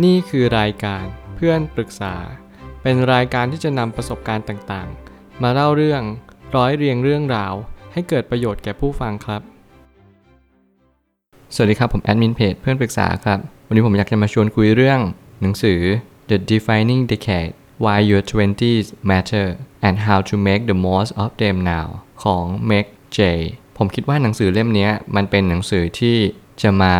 [0.00, 1.04] นี่คือรายการ
[1.36, 2.14] เพื่อนปรึกษา
[2.82, 6.02] เป็นรายการที่จะนำประสบการณ์ต่างๆ มาเล่าเรื่อง
[6.56, 7.54] ร้อยเรียงเรื่องราว
[7.92, 9.42] ให้เกิดประโยชน์แก่ผู้ฟังครับ
[11.54, 15.00] สวัสดีครับ ผมแอดมินเพจเพื่อนปรึกษาครับ วันนี้ผมอยากจะมาชวนคุยเรื่อง
[15.42, 15.80] หนังสือ
[16.30, 17.52] The Defining Decade
[17.84, 19.46] Why Your Twenties Matter
[19.86, 21.88] and How to Make the Most of Them Now
[22.22, 22.86] ของ Meg
[23.16, 23.18] J
[23.76, 26.16] ผมคิดว่าหนังสือเล่มนี้มันเป็นหนังสือที่
[26.62, 26.94] จะมา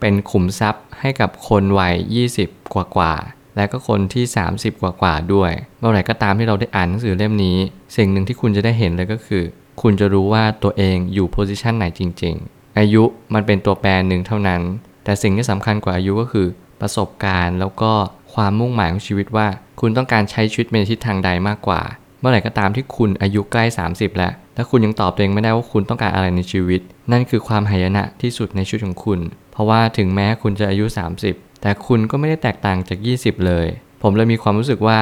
[0.00, 1.94] เป็นขุมทรัพย์ให้กับคนวัย
[2.34, 3.14] 20 กว่ากว่า
[3.56, 7.56] และก็คนที่ 30 กว่ากว่าด้วย เมื่อไหร่ก็ตามที่เราได้อ่านหนังสือเล่มนี้
[7.96, 9.44] สิ่งหนึ่งที่คุณจะได้เห็นเลยก็คือ
[9.82, 13.02] คุณจะรู้ว่าตัวเองอยู่โพสิชันไหนจริง ๆ อายุ
[13.34, 14.62] มันเป็นตัวแปรหนึ่งเท่านั้น
[15.04, 16.46] แต่สิ่งที่สำคัญกว่าอายุก็คือ
[16.80, 17.92] ประสบการณ์ แล้วก็
[18.34, 19.46] ความมุ่งหมายของชีวิตว่า
[19.80, 21.80] คุณต้องการใช้ชีวิตในทิศทางใดมากกว่า
[22.20, 26.80] เมื่อไหร่ก็ตามที่คุณอายุใกล้ 30 แล้ว และคุณยังตอบตัวเองไม่ได้ว่าคุณต้องการอะไรในชีวิต
[27.12, 29.20] นั่นคือความหายนะที่สุดในชีวิตของคุณ
[29.52, 30.84] เพราะว่าถึงแม้คุณจะอายุ
[31.24, 33.66] 30 แต่คุณก็ไม่ได้แตกต่างจาก 20 เลย
[34.02, 34.98] ผมเลยมีความรู้สึกว่า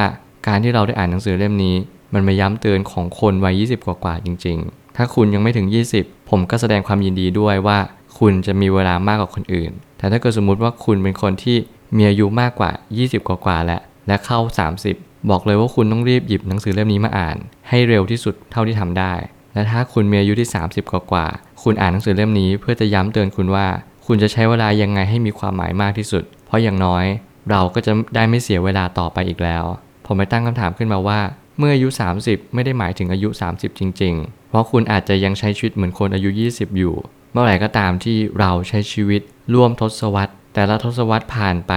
[0.47, 1.77] การที่เราได้อ่านหนังสือเล่มนี้
[2.15, 5.67] มันมาย้ำเตือนของคนวัย 20 กว่าๆจริง ๆ ถ้าคุณยังไม่ถึง
[5.99, 7.79] 20 ผมก็แสดงความยินดีด้วยว่า
[8.19, 11.57] คุณจะมีเวลามากกว่าคนอื่น แต่ถ้าเกิดสมมุติว่าคุณเป็นคนที่
[11.97, 12.71] มีอายุมากกว่า
[13.01, 14.39] 20 กว่าๆแล้วและเข้า
[14.85, 17.37] 30 บอกเลยว่าคุณต้องรีบหยิบหนังสือเล่มนี้มาอ่าน
[17.69, 19.15] ให้เร็วที่สุดเท่าที่ทำได้
[19.57, 23.67] และถ้าคุณมีอายุที่ 30 กว่าๆคุณอ่านหนังสือเล่มนี้เพื่อจะย้ำเตือนคุณว่า
[24.07, 27.05] คุณจะใช้เวลายังไงให้มีความหมายมากที่สุด เพราะอย่างน้อย
[27.51, 29.65] เราก็จะได้ไม่เสียเวลาต่อไปอีกแล้ว
[30.07, 31.21] ผมไปตั้งคำถามขึ้นมาว่า
[31.59, 31.89] เมื่ออายุ
[32.23, 36.95] 30 ไม่ได้หมายถึงอายุ 30 จริง ๆ เพราะคุณอาจจะยังใช้ชีวิตเหมือนคนอายุ 20 อยู่
[37.33, 39.23] เมื่อไหร่ก็ตามที่เราใช้ชีวิต
[39.55, 41.73] ร่วมทศวรรษ แต่ละทศวรรษผ่านไป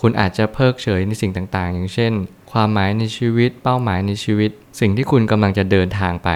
[0.00, 2.12] คุณอาจจะเพิกเฉยในสิ่งต่างๆ อย่างเช่น
[2.52, 6.30] ความหมายในชีวิต เป้าหมายในชีวิต สิ่งที่คุณกำลังจะเดินทางไป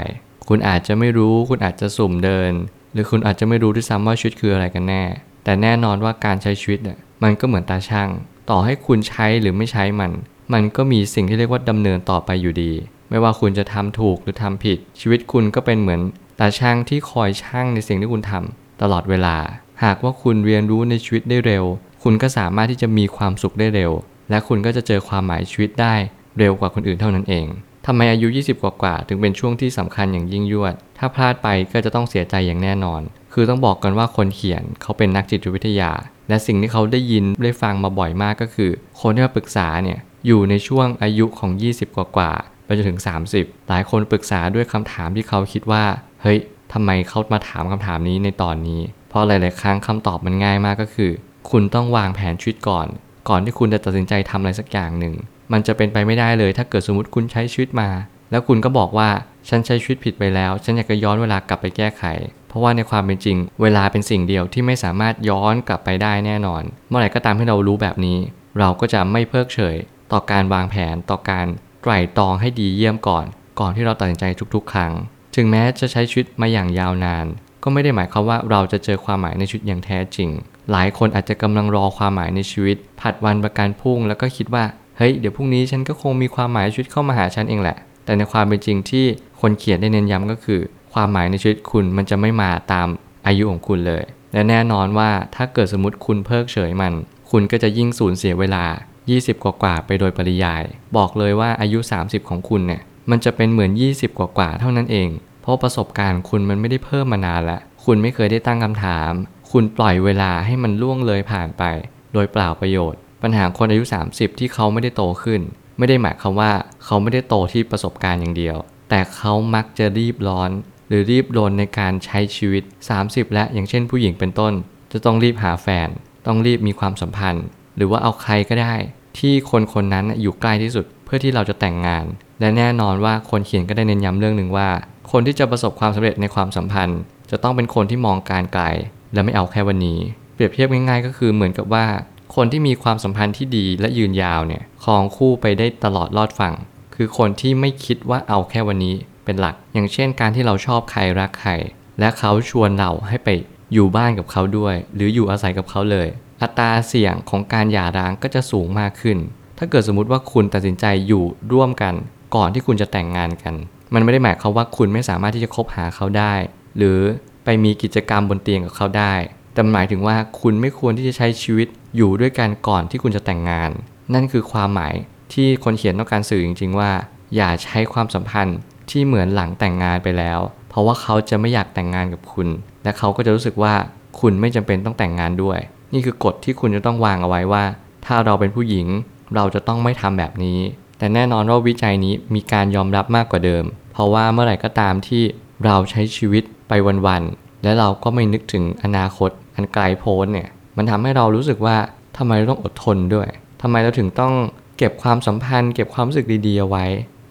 [0.49, 2.53] คุณอาจจะไม่รู้ คุณอาจจะสุ่มเดิน
[2.93, 5.03] หรือคุณอาจจะไม่รู้ด้วยซ้ำว่าชีวิตคืออะไรกันแน่
[5.45, 8.09] แต่แน่นอนว่าการใช้ชีวิตเนี่ยมันก็เหมือนตาช่าง
[8.51, 10.13] ต่อให้คุณใช้หรือไม่ใช้มัน
[10.53, 12.73] มันก็มีสิ่งที่เรียกว่าดำเนินต่อไปอยู่ดี
[13.11, 16.01] ไม่ว่าคุณจะทำถูกหรือทำผิด ชีวิตคุณก็เป็นเหมือน
[16.39, 19.37] ตาช่างที่คอยช่างในสิ่งที่คุณทำตลอดเวลา
[19.85, 21.65] หากว่าคุณเรียนรู้ในชีวิตได้เร็ว
[22.03, 23.93] คุณก็สามารถที่จะมีความสุขได้เร็ว
[24.31, 25.95] และคุณก็จะเจอความหมายชีวิตได้
[26.39, 27.47] เร็วกว่าคนอื่นเท่านั้นเอง
[27.91, 35.93] ทำไมอายุ 20 กว่าๆถึงเป็นช่วงที่สำคัญอย่างยิ่งยวด ถ้าพลาดไปก็จะต้องเสียใจอย่างแน่นอน คือต้องบอกกันว่าคนเขียนเขาเป็นนักจิตวิทยา
[36.29, 43.01] และสิ่งที่เขาได้ยินได้ฟังมาบ่อยมากก็คือ คนที่มาปรึกษาเนี่ยอยู่ในช่วงอายุของ 20 กว่าๆไปจนถึง
[43.35, 45.85] 30 หลายคนปรึกษาด้วยคำถามที่เขาคิดว่า
[46.23, 46.39] เฮ้ย
[46.73, 51.11] ทำไมเขามาถามคำถามนี้ในตอนนี้ เพราะหลาย ๆ ครั้งคำตอบมันง่ายมากก็คือ
[51.51, 52.87] คุณต้องวางแผนชีวิตก่อน
[53.29, 55.15] ก่อนที่คุณจะตัดสินใจทำอะไรสักอย่างหนึ่ง
[55.53, 57.91] มันจะเป็นไปไม่ได้เลย ถ้าเกิดสมมติคุณใช้ชีวิตมา
[58.31, 59.09] แล้วคุณก็บอกว่า
[59.49, 62.05] ฉันใช้ชีวิตผิดไปแล้ว ฉันอยากจะย้อนเวลากลับไปแก้ไข
[62.49, 68.19] เพราะว่าในความเป็นจริง เวลาเป็นสิ่งเดียวที่ไม่สามารถย้อนกลับไปได้แน่นอน เมื่อไหร่ก็ตามที่เรารู้แบบนี้
[68.59, 69.77] เราก็จะไม่เพิกเฉย
[70.13, 71.47] ต่อการวางแผนต่อการ
[71.83, 73.27] ไตร่ตรองให้ดีเยี่ยมก่อน
[73.61, 74.93] ก่อนที่เราตัดสินใจทุกๆ ครั้ง
[75.37, 77.27] ถึงแม้จะใช้ชีวิตมาอย่างยาวนาน
[77.63, 80.31] ก็ไม่ได้หมายความว่าเราจะเจอความหมายในชีวิตอย่างแท้จริง
[80.71, 84.65] หลายคนอาจจะกำลังรอความหมายในชีวิต ผัดวันประกันพุ่งแล้วก็คิดว่า
[84.99, 89.05] เฮ้ยเดี๋ยวพรุ่งนี้ฉันก็คงมีความหมายชีวิตเข้ามาหาฉันเองแหละ แต่ในความเป็นจริงที่
[89.41, 90.61] คนเขียนได้เน้นย้ำก็คือ
[90.93, 92.89] ความหมายในชีวิตคุณมันจะไม่มาตาม
[93.27, 96.93] อายุของคุณเลย และแน่นอนว่าถ้าเกิดสมมติคุณเพิกเฉยมัน
[97.31, 98.65] คุณก็จะยิ่งสูญเสียเวลา
[99.05, 100.63] 20 กว่ากว่าไปโดยปริยาย
[100.97, 105.09] บอกเลยว่าอายุ 30 ของคุณเนี่ยมันจะเป็นเหมือน 20 กว่ากว่าเท่านั้นเอง
[105.43, 109.11] เพราะประสบการณ์คุณมันไม่ได้เพิ่มมานานละคุณไม่เคยได้ตั้งคำถาม
[109.53, 111.65] คุณปล่อยเวลาให้มันล่วงเลยผ่านไป
[112.13, 115.41] โดยเปล่าประโยชน์ ปัญหาคนอายุ 30 ที่เขาไม่ได้โตขึ้น
[115.79, 116.53] ไม่ได้หมายความว่า
[116.85, 118.57] เขาไม่ได้โตที่ประสบการณ์อย่างเดียว
[118.91, 120.51] แต่เขามักจะรีบร้อน
[120.89, 122.63] หรือรีบรนในการใช้ชีวิต
[122.99, 124.53] 30 และอย่างเช่นผู้หญิงเป็นต้น
[124.93, 125.89] จะต้องรีบหาแฟน
[126.27, 127.45] ต้องรีบมีความสัมพันธ์
[127.77, 128.75] หรือว่าเอาใครก็ได้
[129.19, 132.05] ที่คนคนนั้นอยู่ใกล้ที่สุดเพื่อที่เราจะแต่งงาน
[132.41, 134.69] และแน่นอนว่าคนเขียนก็ได้เน้นย้ำเรื่องหนึ่งว่า
[135.11, 138.65] คนที่จะประสบความสำเร็จในความสัมพันธ์ จะต้องเป็นคนที่มองการไกล
[139.13, 139.99] และไม่เอาแค่วันนี้
[140.35, 141.87] เปรียบเทียบง่ายๆ ก็คือเหมือนกับว่า
[142.35, 146.55] คนที่มีความสัมพันธ์ที่ดีและยืนยาวเนี่ยครองคู่ไปได้ตลอดรอดฝั่ง
[146.95, 148.95] คือคนที่ไม่คิดว่าเอาแค่วันนี้
[149.25, 151.53] เป็นหลัก อย่างเช่นการที่เราชอบใครรักใคร
[152.01, 153.29] และเขาชวนเราให้ไป
[153.73, 156.09] อยู่บ้านกับเขาด้วย หรืออยู่อาศัยกับเขาเลย
[156.43, 159.19] อัตราเสี่ยงของการหย่าร้างก็จะสูงมากขึ้น
[159.59, 161.95] ถ้าเกิดสมมติว่าคุณตัดสินใจอยู่ร่วมกัน
[162.35, 163.55] ก่อนที่คุณจะแต่งงานกัน
[163.95, 166.35] มันไม่ได้หมายความว่าคุณไม่สามารถที่จะคบหาเขาได้
[166.77, 166.99] หรือ
[167.45, 169.15] ไปมีกิจกรรมบนเตียงกับเขาได้
[169.55, 173.71] แต่หมายถึงว่าคุณไม่ควรที่จะใช้ชีวิตอยู่ด้วยกันก่อนที่คุณจะแต่งงาน
[174.15, 174.95] นั่นคือความหมาย
[175.33, 176.91] ที่คนเขียนต้องการสื่อจริง ๆ ว่า
[177.37, 178.59] อย่าใช้ความสัมพันธ์
[178.91, 182.49] ที่เหมือนหลังแต่งงานไปแล้ว เพราะว่าเขาจะไม่อยากแต่งงานกับคุณ
[182.83, 183.75] และเขาก็จะรู้สึกว่า
[184.21, 185.59] คุณไม่จำเป็นต้องแต่งงานด้วย
[185.93, 187.65] นี่คือกฎที่คุณจะต้องวางเอาไว้ว่า
[188.07, 188.87] ถ้าเราเป็นผู้หญิง
[189.35, 190.61] เราจะต้องไม่ทำแบบนี้
[190.99, 195.23] แต่แน่นอนว่าวิจัยนี้มีการยอมรับมากกว่าเดิม เพราะว่าเมื่อไหร่ก็ตามที่
[195.65, 196.73] เราใช้ชีวิตไป
[197.07, 201.77] วันๆและเราก็ไม่นึกถึงอนาคตอันไกลโพ้นเนี่ย มันทำให้เรารู้สึกว่า
[202.17, 203.29] ทำไมเราต้องอดทนด้วย
[203.63, 204.35] ทำไมเราถึงต้อง
[204.79, 206.85] เก็บความสัมพันธ์ เก็บความรู้สึกดีๆเอาไว้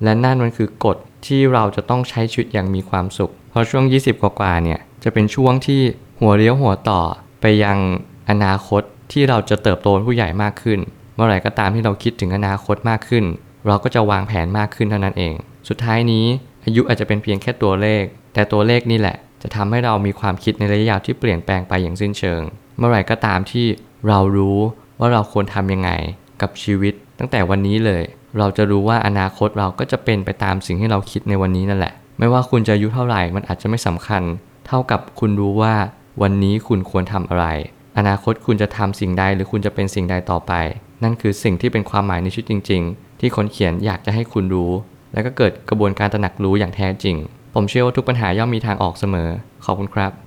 [0.03, 5.81] และนั่นมันคือกฎที่เราจะต้องใช้ชีวิตอย่างมีความสุข เพราะช่วง 20 กว่าๆเนี่ยจะเป็นช่วงที่
[6.19, 7.01] หัวเลี้ยวหัวต่อ
[7.41, 7.77] ไปยัง
[8.29, 10.79] อนาคตที่เราจะเติบโตเป็นผู้ใหญ่มากขึ้น
[11.15, 13.25] เมื่อไหร่ก็ตามที่เราคิดถึงอนาคตมากขึ้น
[13.67, 15.33] เราก็จะวางแผนมากขึ้นเท่านั้นเอง
[15.69, 16.25] สุดท้ายนี้
[16.65, 18.03] อายุอาจจะเป็นเพียงแค่ตัวเลข
[18.33, 22.41] แต่ตัวเลขนี่แหละ จะทำให้เรามีความคิดในระยะยาวที่เปลี่ยนแปลงไปอย่างสิ้นเชิง
[22.77, 23.65] เมื่อไหร่ก็ตามที่
[24.07, 24.57] เรารู้
[25.00, 25.89] ว่าเราควรทำยังไง
[26.41, 28.03] กับชีวิต ตั้งแต่วันนี้เลย
[28.38, 34.24] เราจะรู้ว่าอนาคตเราก็จะเป็นไปตามสิ่งที่เราคิดในวันนี้นั่นแหละ ไม่ว่าคุณจะอายุเท่าไหร่มันอาจจะไม่สำคัญ
[34.68, 35.75] เท่ากับคุณรู้ว่า
[36.21, 37.45] วันนี้คุณควรทำอะไร
[37.97, 40.53] อนาคตคุณจะทำสิ่งใดหรือคุณจะเป็นสิ่งใดต่อไป
[41.03, 44.71] นั่นคือสิ่งที่เป็นความหมายในชีวิตจริง ๆ ที่คนเขียนอยากจะให้คุณรู้
[45.13, 47.15] และก็เกิดกระบวนการตระหนักรู้อย่างแท้จริง
[47.53, 49.30] ผมเชื่อว่าทุกปัญหาย่อมมีทางออกเสมอ
[49.65, 50.26] ขอบคุณครับ